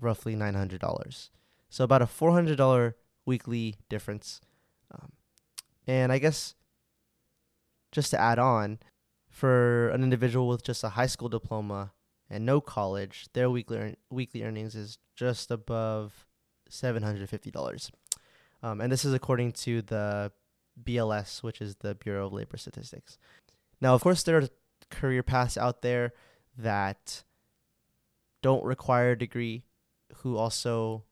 roughly 0.00 0.34
$900. 0.34 1.30
So, 1.70 1.84
about 1.84 2.02
a 2.02 2.06
$400 2.06 2.94
weekly 3.24 3.76
difference 3.88 4.40
um, 4.92 5.12
and 5.86 6.10
I 6.10 6.18
guess 6.18 6.54
just 7.92 8.10
to 8.10 8.20
add 8.20 8.38
on, 8.38 8.78
for 9.30 9.88
an 9.90 10.02
individual 10.02 10.48
with 10.48 10.64
just 10.64 10.82
a 10.82 10.90
high 10.90 11.06
school 11.06 11.28
diploma 11.28 11.92
and 12.30 12.44
no 12.44 12.60
college, 12.60 13.26
their 13.32 13.50
weekly 13.50 13.78
earn- 13.78 13.96
weekly 14.10 14.42
earnings 14.42 14.74
is 14.74 14.98
just 15.16 15.50
above 15.50 16.26
seven 16.68 17.02
hundred 17.02 17.28
fifty 17.28 17.50
dollars, 17.50 17.90
um, 18.62 18.80
and 18.80 18.92
this 18.92 19.04
is 19.04 19.14
according 19.14 19.52
to 19.52 19.82
the 19.82 20.32
BLS, 20.82 21.42
which 21.42 21.60
is 21.60 21.76
the 21.76 21.94
Bureau 21.94 22.26
of 22.26 22.32
Labor 22.32 22.56
Statistics. 22.56 23.18
Now, 23.80 23.94
of 23.94 24.02
course, 24.02 24.22
there 24.22 24.38
are 24.38 24.48
career 24.90 25.22
paths 25.22 25.56
out 25.56 25.82
there 25.82 26.12
that 26.56 27.22
don't 28.42 28.64
require 28.64 29.12
a 29.12 29.18
degree, 29.18 29.64
who 30.16 30.36
also 30.36 31.04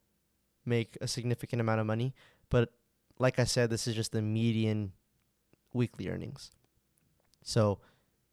make 0.64 0.96
a 1.00 1.08
significant 1.08 1.60
amount 1.60 1.80
of 1.80 1.86
money, 1.86 2.14
but 2.50 2.72
like 3.18 3.38
I 3.38 3.44
said, 3.44 3.70
this 3.70 3.86
is 3.86 3.94
just 3.94 4.12
the 4.12 4.22
median 4.22 4.92
weekly 5.72 6.08
earnings. 6.08 6.50
So, 7.42 7.78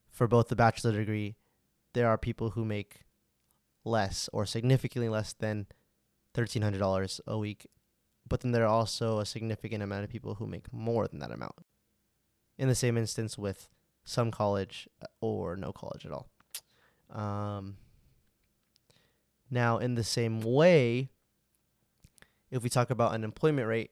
for 0.09 0.27
both 0.27 0.47
the 0.47 0.55
bachelor 0.55 0.91
degree, 0.91 1.35
there 1.93 2.07
are 2.07 2.17
people 2.17 2.51
who 2.51 2.65
make 2.65 3.01
less 3.85 4.29
or 4.33 4.45
significantly 4.45 5.09
less 5.09 5.33
than 5.33 5.67
$1,300 6.35 7.19
a 7.27 7.37
week. 7.37 7.67
But 8.27 8.41
then 8.41 8.51
there 8.51 8.63
are 8.63 8.67
also 8.67 9.19
a 9.19 9.25
significant 9.25 9.83
amount 9.83 10.03
of 10.03 10.09
people 10.09 10.35
who 10.35 10.47
make 10.47 10.71
more 10.71 11.07
than 11.07 11.19
that 11.19 11.31
amount. 11.31 11.55
In 12.57 12.67
the 12.67 12.75
same 12.75 12.97
instance 12.97 13.37
with 13.37 13.69
some 14.05 14.31
college 14.31 14.87
uh, 15.01 15.07
or 15.21 15.55
no 15.55 15.71
college 15.71 16.05
at 16.05 16.11
all. 16.11 16.29
Um, 17.09 17.77
now, 19.49 19.77
in 19.77 19.95
the 19.95 20.03
same 20.03 20.41
way, 20.41 21.09
if 22.49 22.63
we 22.63 22.69
talk 22.69 22.89
about 22.89 23.11
unemployment 23.11 23.67
rate, 23.67 23.91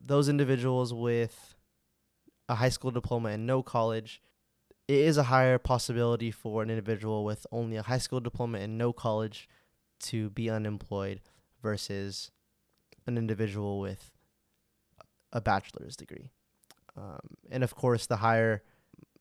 those 0.00 0.28
individuals 0.28 0.92
with 0.92 1.54
a 2.48 2.56
high 2.56 2.68
school 2.68 2.90
diploma 2.90 3.30
and 3.30 3.46
no 3.46 3.62
college, 3.62 4.20
it 4.92 5.06
is 5.06 5.16
a 5.16 5.24
higher 5.24 5.58
possibility 5.58 6.30
for 6.30 6.62
an 6.62 6.68
individual 6.68 7.24
with 7.24 7.46
only 7.50 7.76
a 7.76 7.82
high 7.82 7.98
school 7.98 8.20
diploma 8.20 8.58
and 8.58 8.76
no 8.76 8.92
college 8.92 9.48
to 10.00 10.28
be 10.30 10.50
unemployed 10.50 11.20
versus 11.62 12.30
an 13.06 13.16
individual 13.16 13.80
with 13.80 14.10
a 15.32 15.40
bachelor's 15.40 15.96
degree. 15.96 16.30
Um, 16.94 17.20
and 17.50 17.64
of 17.64 17.74
course, 17.74 18.04
the 18.04 18.16
higher 18.16 18.62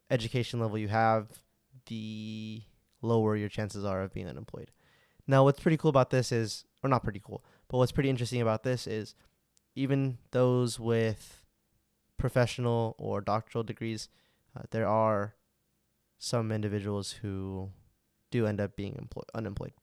education 0.09 0.59
level 0.59 0.77
you 0.77 0.89
have, 0.89 1.29
the 1.87 2.63
lower 3.01 3.37
your 3.37 3.49
chances 3.49 3.85
are 3.85 4.01
of 4.01 4.13
being 4.13 4.27
unemployed. 4.27 4.71
Now, 5.25 5.45
what's 5.45 5.61
pretty 5.61 5.77
cool 5.77 5.89
about 5.89 6.09
this 6.09 6.33
is, 6.33 6.65
or 6.83 6.89
not 6.89 7.03
pretty 7.03 7.21
cool, 7.23 7.45
but 7.69 7.77
what's 7.77 7.93
pretty 7.93 8.09
interesting 8.09 8.41
about 8.41 8.63
this 8.63 8.87
is 8.87 9.15
even 9.75 10.17
those 10.31 10.81
with 10.81 11.45
professional 12.17 12.95
or 12.97 13.21
doctoral 13.21 13.63
degrees, 13.63 14.09
uh, 14.57 14.63
there 14.71 14.87
are 14.87 15.35
some 16.23 16.51
individuals 16.51 17.13
who 17.23 17.71
do 18.29 18.45
end 18.45 18.61
up 18.61 18.75
being 18.75 18.95
employ- 18.95 19.23
unemployed. 19.33 19.73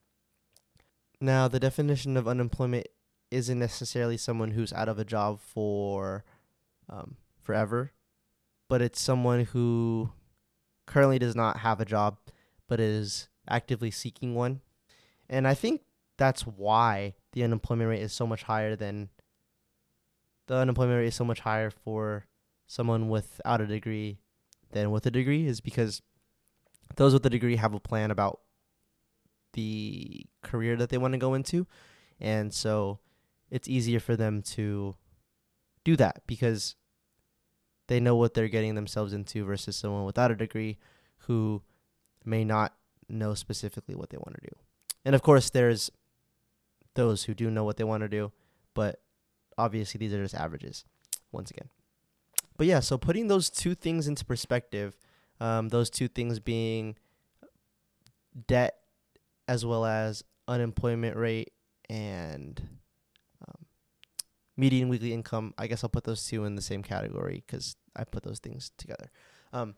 Now, 1.20 1.48
the 1.48 1.58
definition 1.58 2.16
of 2.16 2.28
unemployment 2.28 2.86
isn't 3.32 3.58
necessarily 3.58 4.16
someone 4.16 4.52
who's 4.52 4.72
out 4.72 4.88
of 4.88 5.00
a 5.00 5.04
job 5.04 5.40
for 5.40 6.24
um, 6.88 7.16
forever, 7.42 7.90
but 8.68 8.80
it's 8.80 9.00
someone 9.00 9.46
who 9.46 10.10
currently 10.86 11.18
does 11.18 11.34
not 11.34 11.58
have 11.58 11.80
a 11.80 11.84
job 11.84 12.18
but 12.68 12.78
is 12.78 13.28
actively 13.48 13.90
seeking 13.90 14.36
one. 14.36 14.60
And 15.28 15.46
I 15.46 15.54
think 15.54 15.82
that's 16.18 16.42
why 16.42 17.14
the 17.32 17.42
unemployment 17.42 17.90
rate 17.90 18.02
is 18.02 18.12
so 18.12 18.28
much 18.28 18.44
higher 18.44 18.76
than 18.76 19.08
the 20.46 20.54
unemployment 20.54 20.98
rate 20.98 21.08
is 21.08 21.16
so 21.16 21.24
much 21.24 21.40
higher 21.40 21.70
for 21.70 22.26
someone 22.68 23.08
without 23.08 23.60
a 23.60 23.66
degree 23.66 24.20
than 24.70 24.92
with 24.92 25.04
a 25.04 25.10
degree 25.10 25.46
is 25.46 25.60
because 25.60 26.00
those 26.96 27.12
with 27.12 27.26
a 27.26 27.30
degree 27.30 27.56
have 27.56 27.74
a 27.74 27.80
plan 27.80 28.10
about 28.10 28.40
the 29.52 30.26
career 30.42 30.76
that 30.76 30.90
they 30.90 30.98
want 30.98 31.12
to 31.12 31.18
go 31.18 31.34
into. 31.34 31.66
And 32.20 32.52
so 32.52 32.98
it's 33.50 33.68
easier 33.68 34.00
for 34.00 34.16
them 34.16 34.42
to 34.42 34.96
do 35.84 35.96
that 35.96 36.22
because 36.26 36.74
they 37.86 38.00
know 38.00 38.16
what 38.16 38.34
they're 38.34 38.48
getting 38.48 38.74
themselves 38.74 39.12
into 39.12 39.44
versus 39.44 39.76
someone 39.76 40.04
without 40.04 40.30
a 40.30 40.36
degree 40.36 40.78
who 41.20 41.62
may 42.24 42.44
not 42.44 42.74
know 43.08 43.34
specifically 43.34 43.94
what 43.94 44.10
they 44.10 44.18
want 44.18 44.34
to 44.34 44.48
do. 44.50 44.56
And 45.04 45.14
of 45.14 45.22
course, 45.22 45.50
there's 45.50 45.90
those 46.94 47.24
who 47.24 47.34
do 47.34 47.50
know 47.50 47.64
what 47.64 47.76
they 47.76 47.84
want 47.84 48.02
to 48.02 48.08
do, 48.08 48.32
but 48.74 49.00
obviously 49.56 49.98
these 49.98 50.12
are 50.12 50.22
just 50.22 50.34
averages 50.34 50.84
once 51.32 51.50
again. 51.50 51.70
But 52.56 52.66
yeah, 52.66 52.80
so 52.80 52.98
putting 52.98 53.28
those 53.28 53.48
two 53.48 53.74
things 53.74 54.08
into 54.08 54.24
perspective, 54.24 54.98
um, 55.40 55.68
those 55.68 55.90
two 55.90 56.08
things 56.08 56.38
being 56.38 56.96
debt 58.46 58.74
as 59.46 59.64
well 59.64 59.84
as 59.84 60.22
unemployment 60.46 61.16
rate 61.16 61.52
and 61.88 62.60
um, 63.46 63.66
median 64.56 64.88
weekly 64.88 65.12
income. 65.12 65.54
I 65.58 65.66
guess 65.66 65.82
I'll 65.82 65.90
put 65.90 66.04
those 66.04 66.26
two 66.26 66.44
in 66.44 66.54
the 66.54 66.62
same 66.62 66.82
category 66.82 67.42
because 67.46 67.76
I 67.96 68.04
put 68.04 68.22
those 68.22 68.38
things 68.38 68.70
together. 68.76 69.10
Um, 69.52 69.74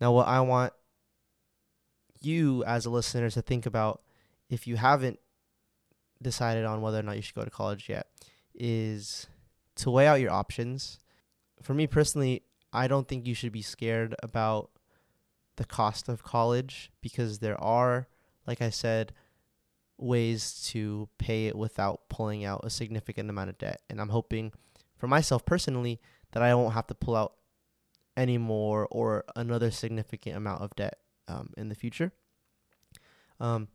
now, 0.00 0.12
what 0.12 0.26
I 0.26 0.40
want 0.40 0.72
you 2.20 2.64
as 2.64 2.86
a 2.86 2.90
listener 2.90 3.30
to 3.30 3.42
think 3.42 3.66
about 3.66 4.02
if 4.48 4.66
you 4.66 4.76
haven't 4.76 5.18
decided 6.22 6.64
on 6.64 6.80
whether 6.80 6.98
or 6.98 7.02
not 7.02 7.16
you 7.16 7.22
should 7.22 7.34
go 7.34 7.44
to 7.44 7.50
college 7.50 7.88
yet 7.88 8.06
is 8.54 9.26
to 9.76 9.90
weigh 9.90 10.06
out 10.06 10.20
your 10.20 10.30
options. 10.30 10.98
For 11.62 11.74
me 11.74 11.86
personally, 11.86 12.42
I 12.72 12.88
don't 12.88 13.06
think 13.06 13.26
you 13.26 13.34
should 13.34 13.52
be 13.52 13.62
scared 13.62 14.14
about 14.22 14.70
the 15.56 15.64
cost 15.64 16.08
of 16.08 16.22
college 16.22 16.90
because 17.00 17.38
there 17.38 17.60
are, 17.62 18.08
like 18.46 18.60
I 18.60 18.70
said, 18.70 19.12
ways 19.96 20.68
to 20.70 21.08
pay 21.18 21.46
it 21.46 21.56
without 21.56 22.08
pulling 22.08 22.44
out 22.44 22.62
a 22.64 22.70
significant 22.70 23.30
amount 23.30 23.50
of 23.50 23.58
debt. 23.58 23.80
And 23.88 24.00
I'm 24.00 24.08
hoping 24.08 24.52
for 24.96 25.06
myself 25.06 25.44
personally 25.44 26.00
that 26.32 26.42
I 26.42 26.54
won't 26.54 26.74
have 26.74 26.86
to 26.88 26.94
pull 26.94 27.16
out 27.16 27.34
any 28.16 28.38
more 28.38 28.86
or 28.90 29.24
another 29.36 29.70
significant 29.70 30.36
amount 30.36 30.62
of 30.62 30.74
debt 30.76 30.98
um, 31.28 31.50
in 31.56 31.68
the 31.68 31.74
future. 31.74 32.12
Um, 33.40 33.68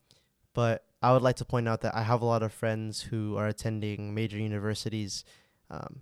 but 0.53 0.85
I 1.01 1.13
would 1.13 1.21
like 1.21 1.37
to 1.37 1.45
point 1.45 1.67
out 1.67 1.81
that 1.81 1.95
I 1.95 2.03
have 2.03 2.21
a 2.21 2.25
lot 2.25 2.43
of 2.43 2.53
friends 2.53 3.03
who 3.03 3.37
are 3.37 3.47
attending 3.47 4.13
major 4.13 4.37
universities. 4.37 5.23
Um, 5.69 6.01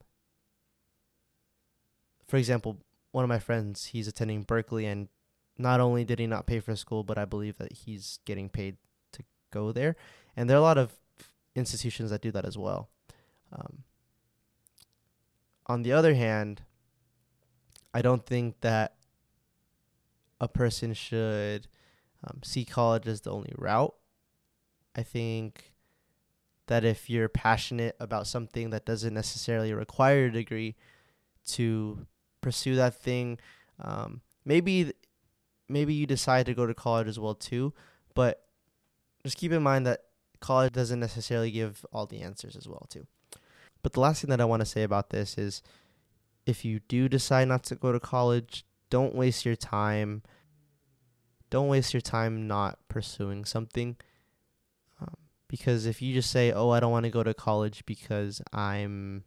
for 2.27 2.38
example, 2.38 2.77
one 3.12 3.24
of 3.24 3.29
my 3.29 3.39
friends, 3.39 3.86
he's 3.86 4.07
attending 4.07 4.43
Berkeley, 4.43 4.86
and 4.86 5.10
not 5.57 5.79
only 5.79 6.03
did 6.03 6.19
he 6.19 6.27
not 6.27 6.45
pay 6.45 6.59
for 6.59 6.75
school, 6.75 7.03
but 7.03 7.17
I 7.17 7.25
believe 7.25 7.57
that 7.57 7.73
he's 7.73 8.19
getting 8.25 8.49
paid 8.49 8.77
to 9.13 9.23
go 9.51 9.71
there. 9.71 9.95
And 10.35 10.49
there 10.49 10.57
are 10.57 10.59
a 10.59 10.63
lot 10.63 10.77
of 10.77 10.93
institutions 11.55 12.11
that 12.11 12.21
do 12.21 12.31
that 12.31 12.45
as 12.45 12.57
well. 12.57 12.89
Um, 13.51 13.83
on 15.65 15.83
the 15.83 15.91
other 15.91 16.13
hand, 16.13 16.61
I 17.93 18.01
don't 18.01 18.25
think 18.25 18.61
that 18.61 18.95
a 20.39 20.47
person 20.47 20.93
should 20.93 21.67
um, 22.23 22.41
see 22.43 22.63
college 22.63 23.08
as 23.08 23.21
the 23.21 23.32
only 23.32 23.53
route. 23.58 23.95
I 24.95 25.03
think 25.03 25.73
that 26.67 26.84
if 26.84 27.10
you're 27.10 27.29
passionate 27.29 27.95
about 27.99 28.27
something 28.27 28.69
that 28.69 28.86
doesn't 28.86 29.13
necessarily 29.13 29.73
require 29.73 30.25
a 30.25 30.32
degree 30.32 30.75
to 31.47 32.05
pursue 32.41 32.75
that 32.75 32.95
thing, 32.95 33.39
um, 33.79 34.21
maybe 34.45 34.93
maybe 35.69 35.93
you 35.93 36.06
decide 36.06 36.45
to 36.47 36.53
go 36.53 36.65
to 36.65 36.73
college 36.73 37.08
as 37.08 37.19
well 37.19 37.36
too. 37.36 37.73
But 38.13 38.43
just 39.23 39.38
keep 39.38 39.51
in 39.51 39.63
mind 39.63 39.86
that 39.86 40.03
college 40.39 40.73
doesn't 40.73 40.99
necessarily 40.99 41.51
give 41.51 41.86
all 41.91 42.06
the 42.06 42.21
answers 42.21 42.56
as 42.56 42.67
well 42.67 42.88
too. 42.89 43.08
But 43.84 43.93
the 43.93 43.99
last 43.99 44.21
thing 44.21 44.30
that 44.30 44.41
I 44.41 44.45
want 44.45 44.62
to 44.62 44.65
say 44.65 44.84
about 44.84 45.10
this 45.10 45.38
is 45.38 45.62
if 46.45 46.63
you 46.65 46.80
do 46.88 47.10
decide 47.10 47.47
not 47.47 47.63
to 47.65 47.75
go 47.75 47.91
to 47.91 47.99
college, 47.99 48.65
don't 48.89 49.15
waste 49.15 49.45
your 49.45 49.56
time 49.56 50.23
don't 51.49 51.67
waste 51.67 51.93
your 51.93 52.01
time 52.01 52.47
not 52.47 52.80
pursuing 52.89 53.45
something. 53.45 53.95
Um, 55.01 55.15
because 55.47 55.86
if 55.86 56.01
you 56.01 56.13
just 56.13 56.32
say, 56.32 56.51
oh, 56.51 56.71
I 56.71 56.80
don't 56.80 56.91
want 56.91 57.06
to 57.06 57.12
go 57.12 57.23
to 57.23 57.34
college 57.34 57.86
because 57.86 58.41
I'm 58.51 59.23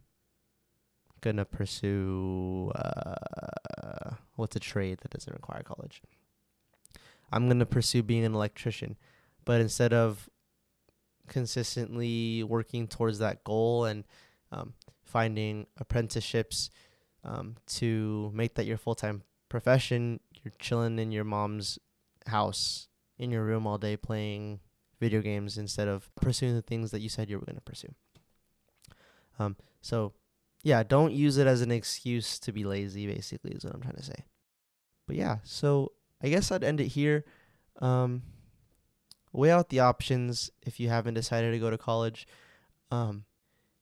going 1.21 1.37
to 1.37 1.45
pursue 1.45 2.71
uh, 2.75 4.11
what's 4.35 4.55
a 4.55 4.59
trade 4.59 4.99
that 5.01 5.11
doesn't 5.11 5.33
require 5.33 5.63
college? 5.63 6.01
I'm 7.31 7.47
going 7.47 7.59
to 7.59 7.65
pursue 7.65 8.03
being 8.03 8.25
an 8.25 8.33
electrician. 8.33 8.97
But 9.45 9.61
instead 9.61 9.93
of 9.93 10.29
consistently 11.27 12.43
working 12.43 12.87
towards 12.87 13.19
that 13.19 13.43
goal 13.43 13.85
and 13.85 14.03
um, 14.51 14.73
finding 15.03 15.67
apprenticeships 15.77 16.69
um, 17.23 17.55
to 17.65 18.31
make 18.33 18.55
that 18.55 18.65
your 18.65 18.77
full 18.77 18.95
time 18.95 19.23
profession, 19.49 20.19
you're 20.43 20.53
chilling 20.59 20.99
in 20.99 21.11
your 21.11 21.23
mom's 21.23 21.79
house 22.27 22.87
in 23.17 23.31
your 23.31 23.43
room 23.43 23.67
all 23.67 23.77
day 23.77 23.95
playing 23.95 24.59
video 24.99 25.21
games 25.21 25.57
instead 25.57 25.87
of 25.87 26.13
pursuing 26.15 26.55
the 26.55 26.61
things 26.61 26.91
that 26.91 27.01
you 27.01 27.09
said 27.09 27.29
you 27.29 27.39
were 27.39 27.45
going 27.45 27.55
to 27.55 27.61
pursue. 27.61 27.93
Um, 29.39 29.55
so, 29.81 30.13
yeah, 30.63 30.83
don't 30.83 31.13
use 31.13 31.37
it 31.37 31.47
as 31.47 31.61
an 31.61 31.71
excuse 31.71 32.37
to 32.39 32.51
be 32.51 32.63
lazy, 32.63 33.07
basically, 33.07 33.51
is 33.51 33.63
what 33.63 33.73
I'm 33.73 33.81
trying 33.81 33.95
to 33.95 34.03
say. 34.03 34.25
But 35.07 35.15
yeah, 35.15 35.37
so 35.43 35.91
I 36.23 36.29
guess 36.29 36.51
I'd 36.51 36.63
end 36.63 36.79
it 36.79 36.87
here. 36.87 37.25
Um, 37.81 38.23
weigh 39.33 39.51
out 39.51 39.69
the 39.69 39.79
options 39.79 40.51
if 40.61 40.79
you 40.79 40.89
haven't 40.89 41.15
decided 41.15 41.51
to 41.51 41.59
go 41.59 41.69
to 41.69 41.77
college. 41.77 42.27
Um, 42.91 43.25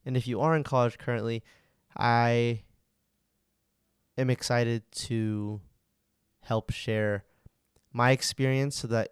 and 0.06 0.16
if 0.16 0.28
you 0.28 0.40
are 0.42 0.56
in 0.56 0.64
college 0.64 0.98
currently, 0.98 1.44
I 1.98 2.64
am 4.18 4.30
excited 4.30 4.84
to 4.92 5.62
help 6.42 6.72
share 6.72 7.26
my 7.92 8.12
experience 8.12 8.78
so 8.78 8.88
that 8.88 9.10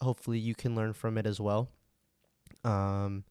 hopefully 0.00 0.38
you 0.38 0.54
can 0.54 0.74
learn 0.74 0.92
from 0.92 1.16
it 1.18 1.26
as 1.26 1.40
well. 1.40 1.70
Um, 2.64 3.24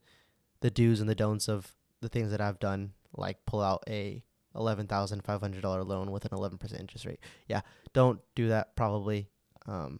the 0.61 0.71
do's 0.71 0.99
and 0.99 1.09
the 1.09 1.15
don'ts 1.15 1.47
of 1.47 1.75
the 2.01 2.09
things 2.09 2.31
that 2.31 2.41
I've 2.41 2.59
done, 2.59 2.93
like 3.15 3.45
pull 3.45 3.61
out 3.61 3.83
a 3.87 4.23
eleven 4.57 4.87
thousand 4.87 5.23
five 5.23 5.41
hundred 5.41 5.61
dollar 5.61 5.83
loan 5.83 6.11
with 6.11 6.25
an 6.25 6.33
eleven 6.33 6.57
percent 6.57 6.81
interest 6.81 7.05
rate. 7.05 7.19
Yeah, 7.47 7.61
don't 7.93 8.19
do 8.35 8.49
that 8.49 8.75
probably. 8.75 9.29
Um, 9.65 9.99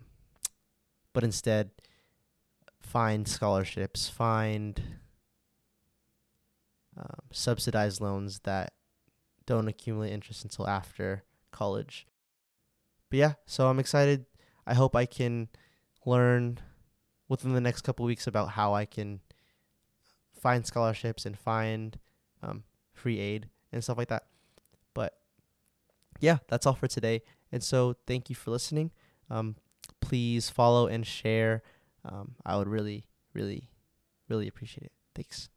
but 1.13 1.24
instead, 1.24 1.72
find 2.82 3.28
scholarships, 3.28 4.10
find 4.10 4.82
um, 6.98 7.24
subsidized 7.32 8.02
loans 8.02 8.39
that 8.43 8.74
don't 9.46 9.67
accumulate 9.67 10.12
interest 10.12 10.43
until 10.43 10.67
after 10.67 11.24
college. 11.52 12.06
But 13.10 13.20
yeah, 13.20 13.34
so 13.46 13.67
I'm 13.67 13.80
excited 13.80 14.26
I 14.67 14.74
hope 14.74 14.96
I 14.96 15.06
can 15.06 15.48
learn 16.06 16.60
within 17.30 17.54
the 17.54 17.62
next 17.62 17.82
couple 17.82 18.06
weeks 18.06 18.28
about 18.28 18.50
how 18.50 18.74
I 18.74 18.86
can 18.86 19.22
find 20.39 20.65
scholarships 20.67 21.26
and 21.26 21.39
find 21.39 21.98
um, 22.43 22.63
free 22.93 23.17
aid 23.17 23.48
and 23.72 23.82
stuff 23.82 23.98
like 23.98 24.10
that. 24.10 24.26
Yeah, 26.19 26.38
that's 26.47 26.65
all 26.65 26.73
for 26.73 26.88
today. 26.88 27.21
And 27.51 27.63
so 27.63 27.95
thank 28.06 28.30
you 28.30 28.36
for 28.36 28.51
listening. 28.51 28.91
Um, 29.30 29.56
please 30.01 30.49
follow 30.49 30.88
and 30.88 31.06
share. 31.06 31.63
Um, 32.06 32.36
I 32.45 32.58
would 32.58 32.67
really, 32.67 33.06
really, 33.34 33.69
really 34.30 34.47
appreciate 34.47 34.84
it. 34.86 34.91
Thanks. 35.15 35.49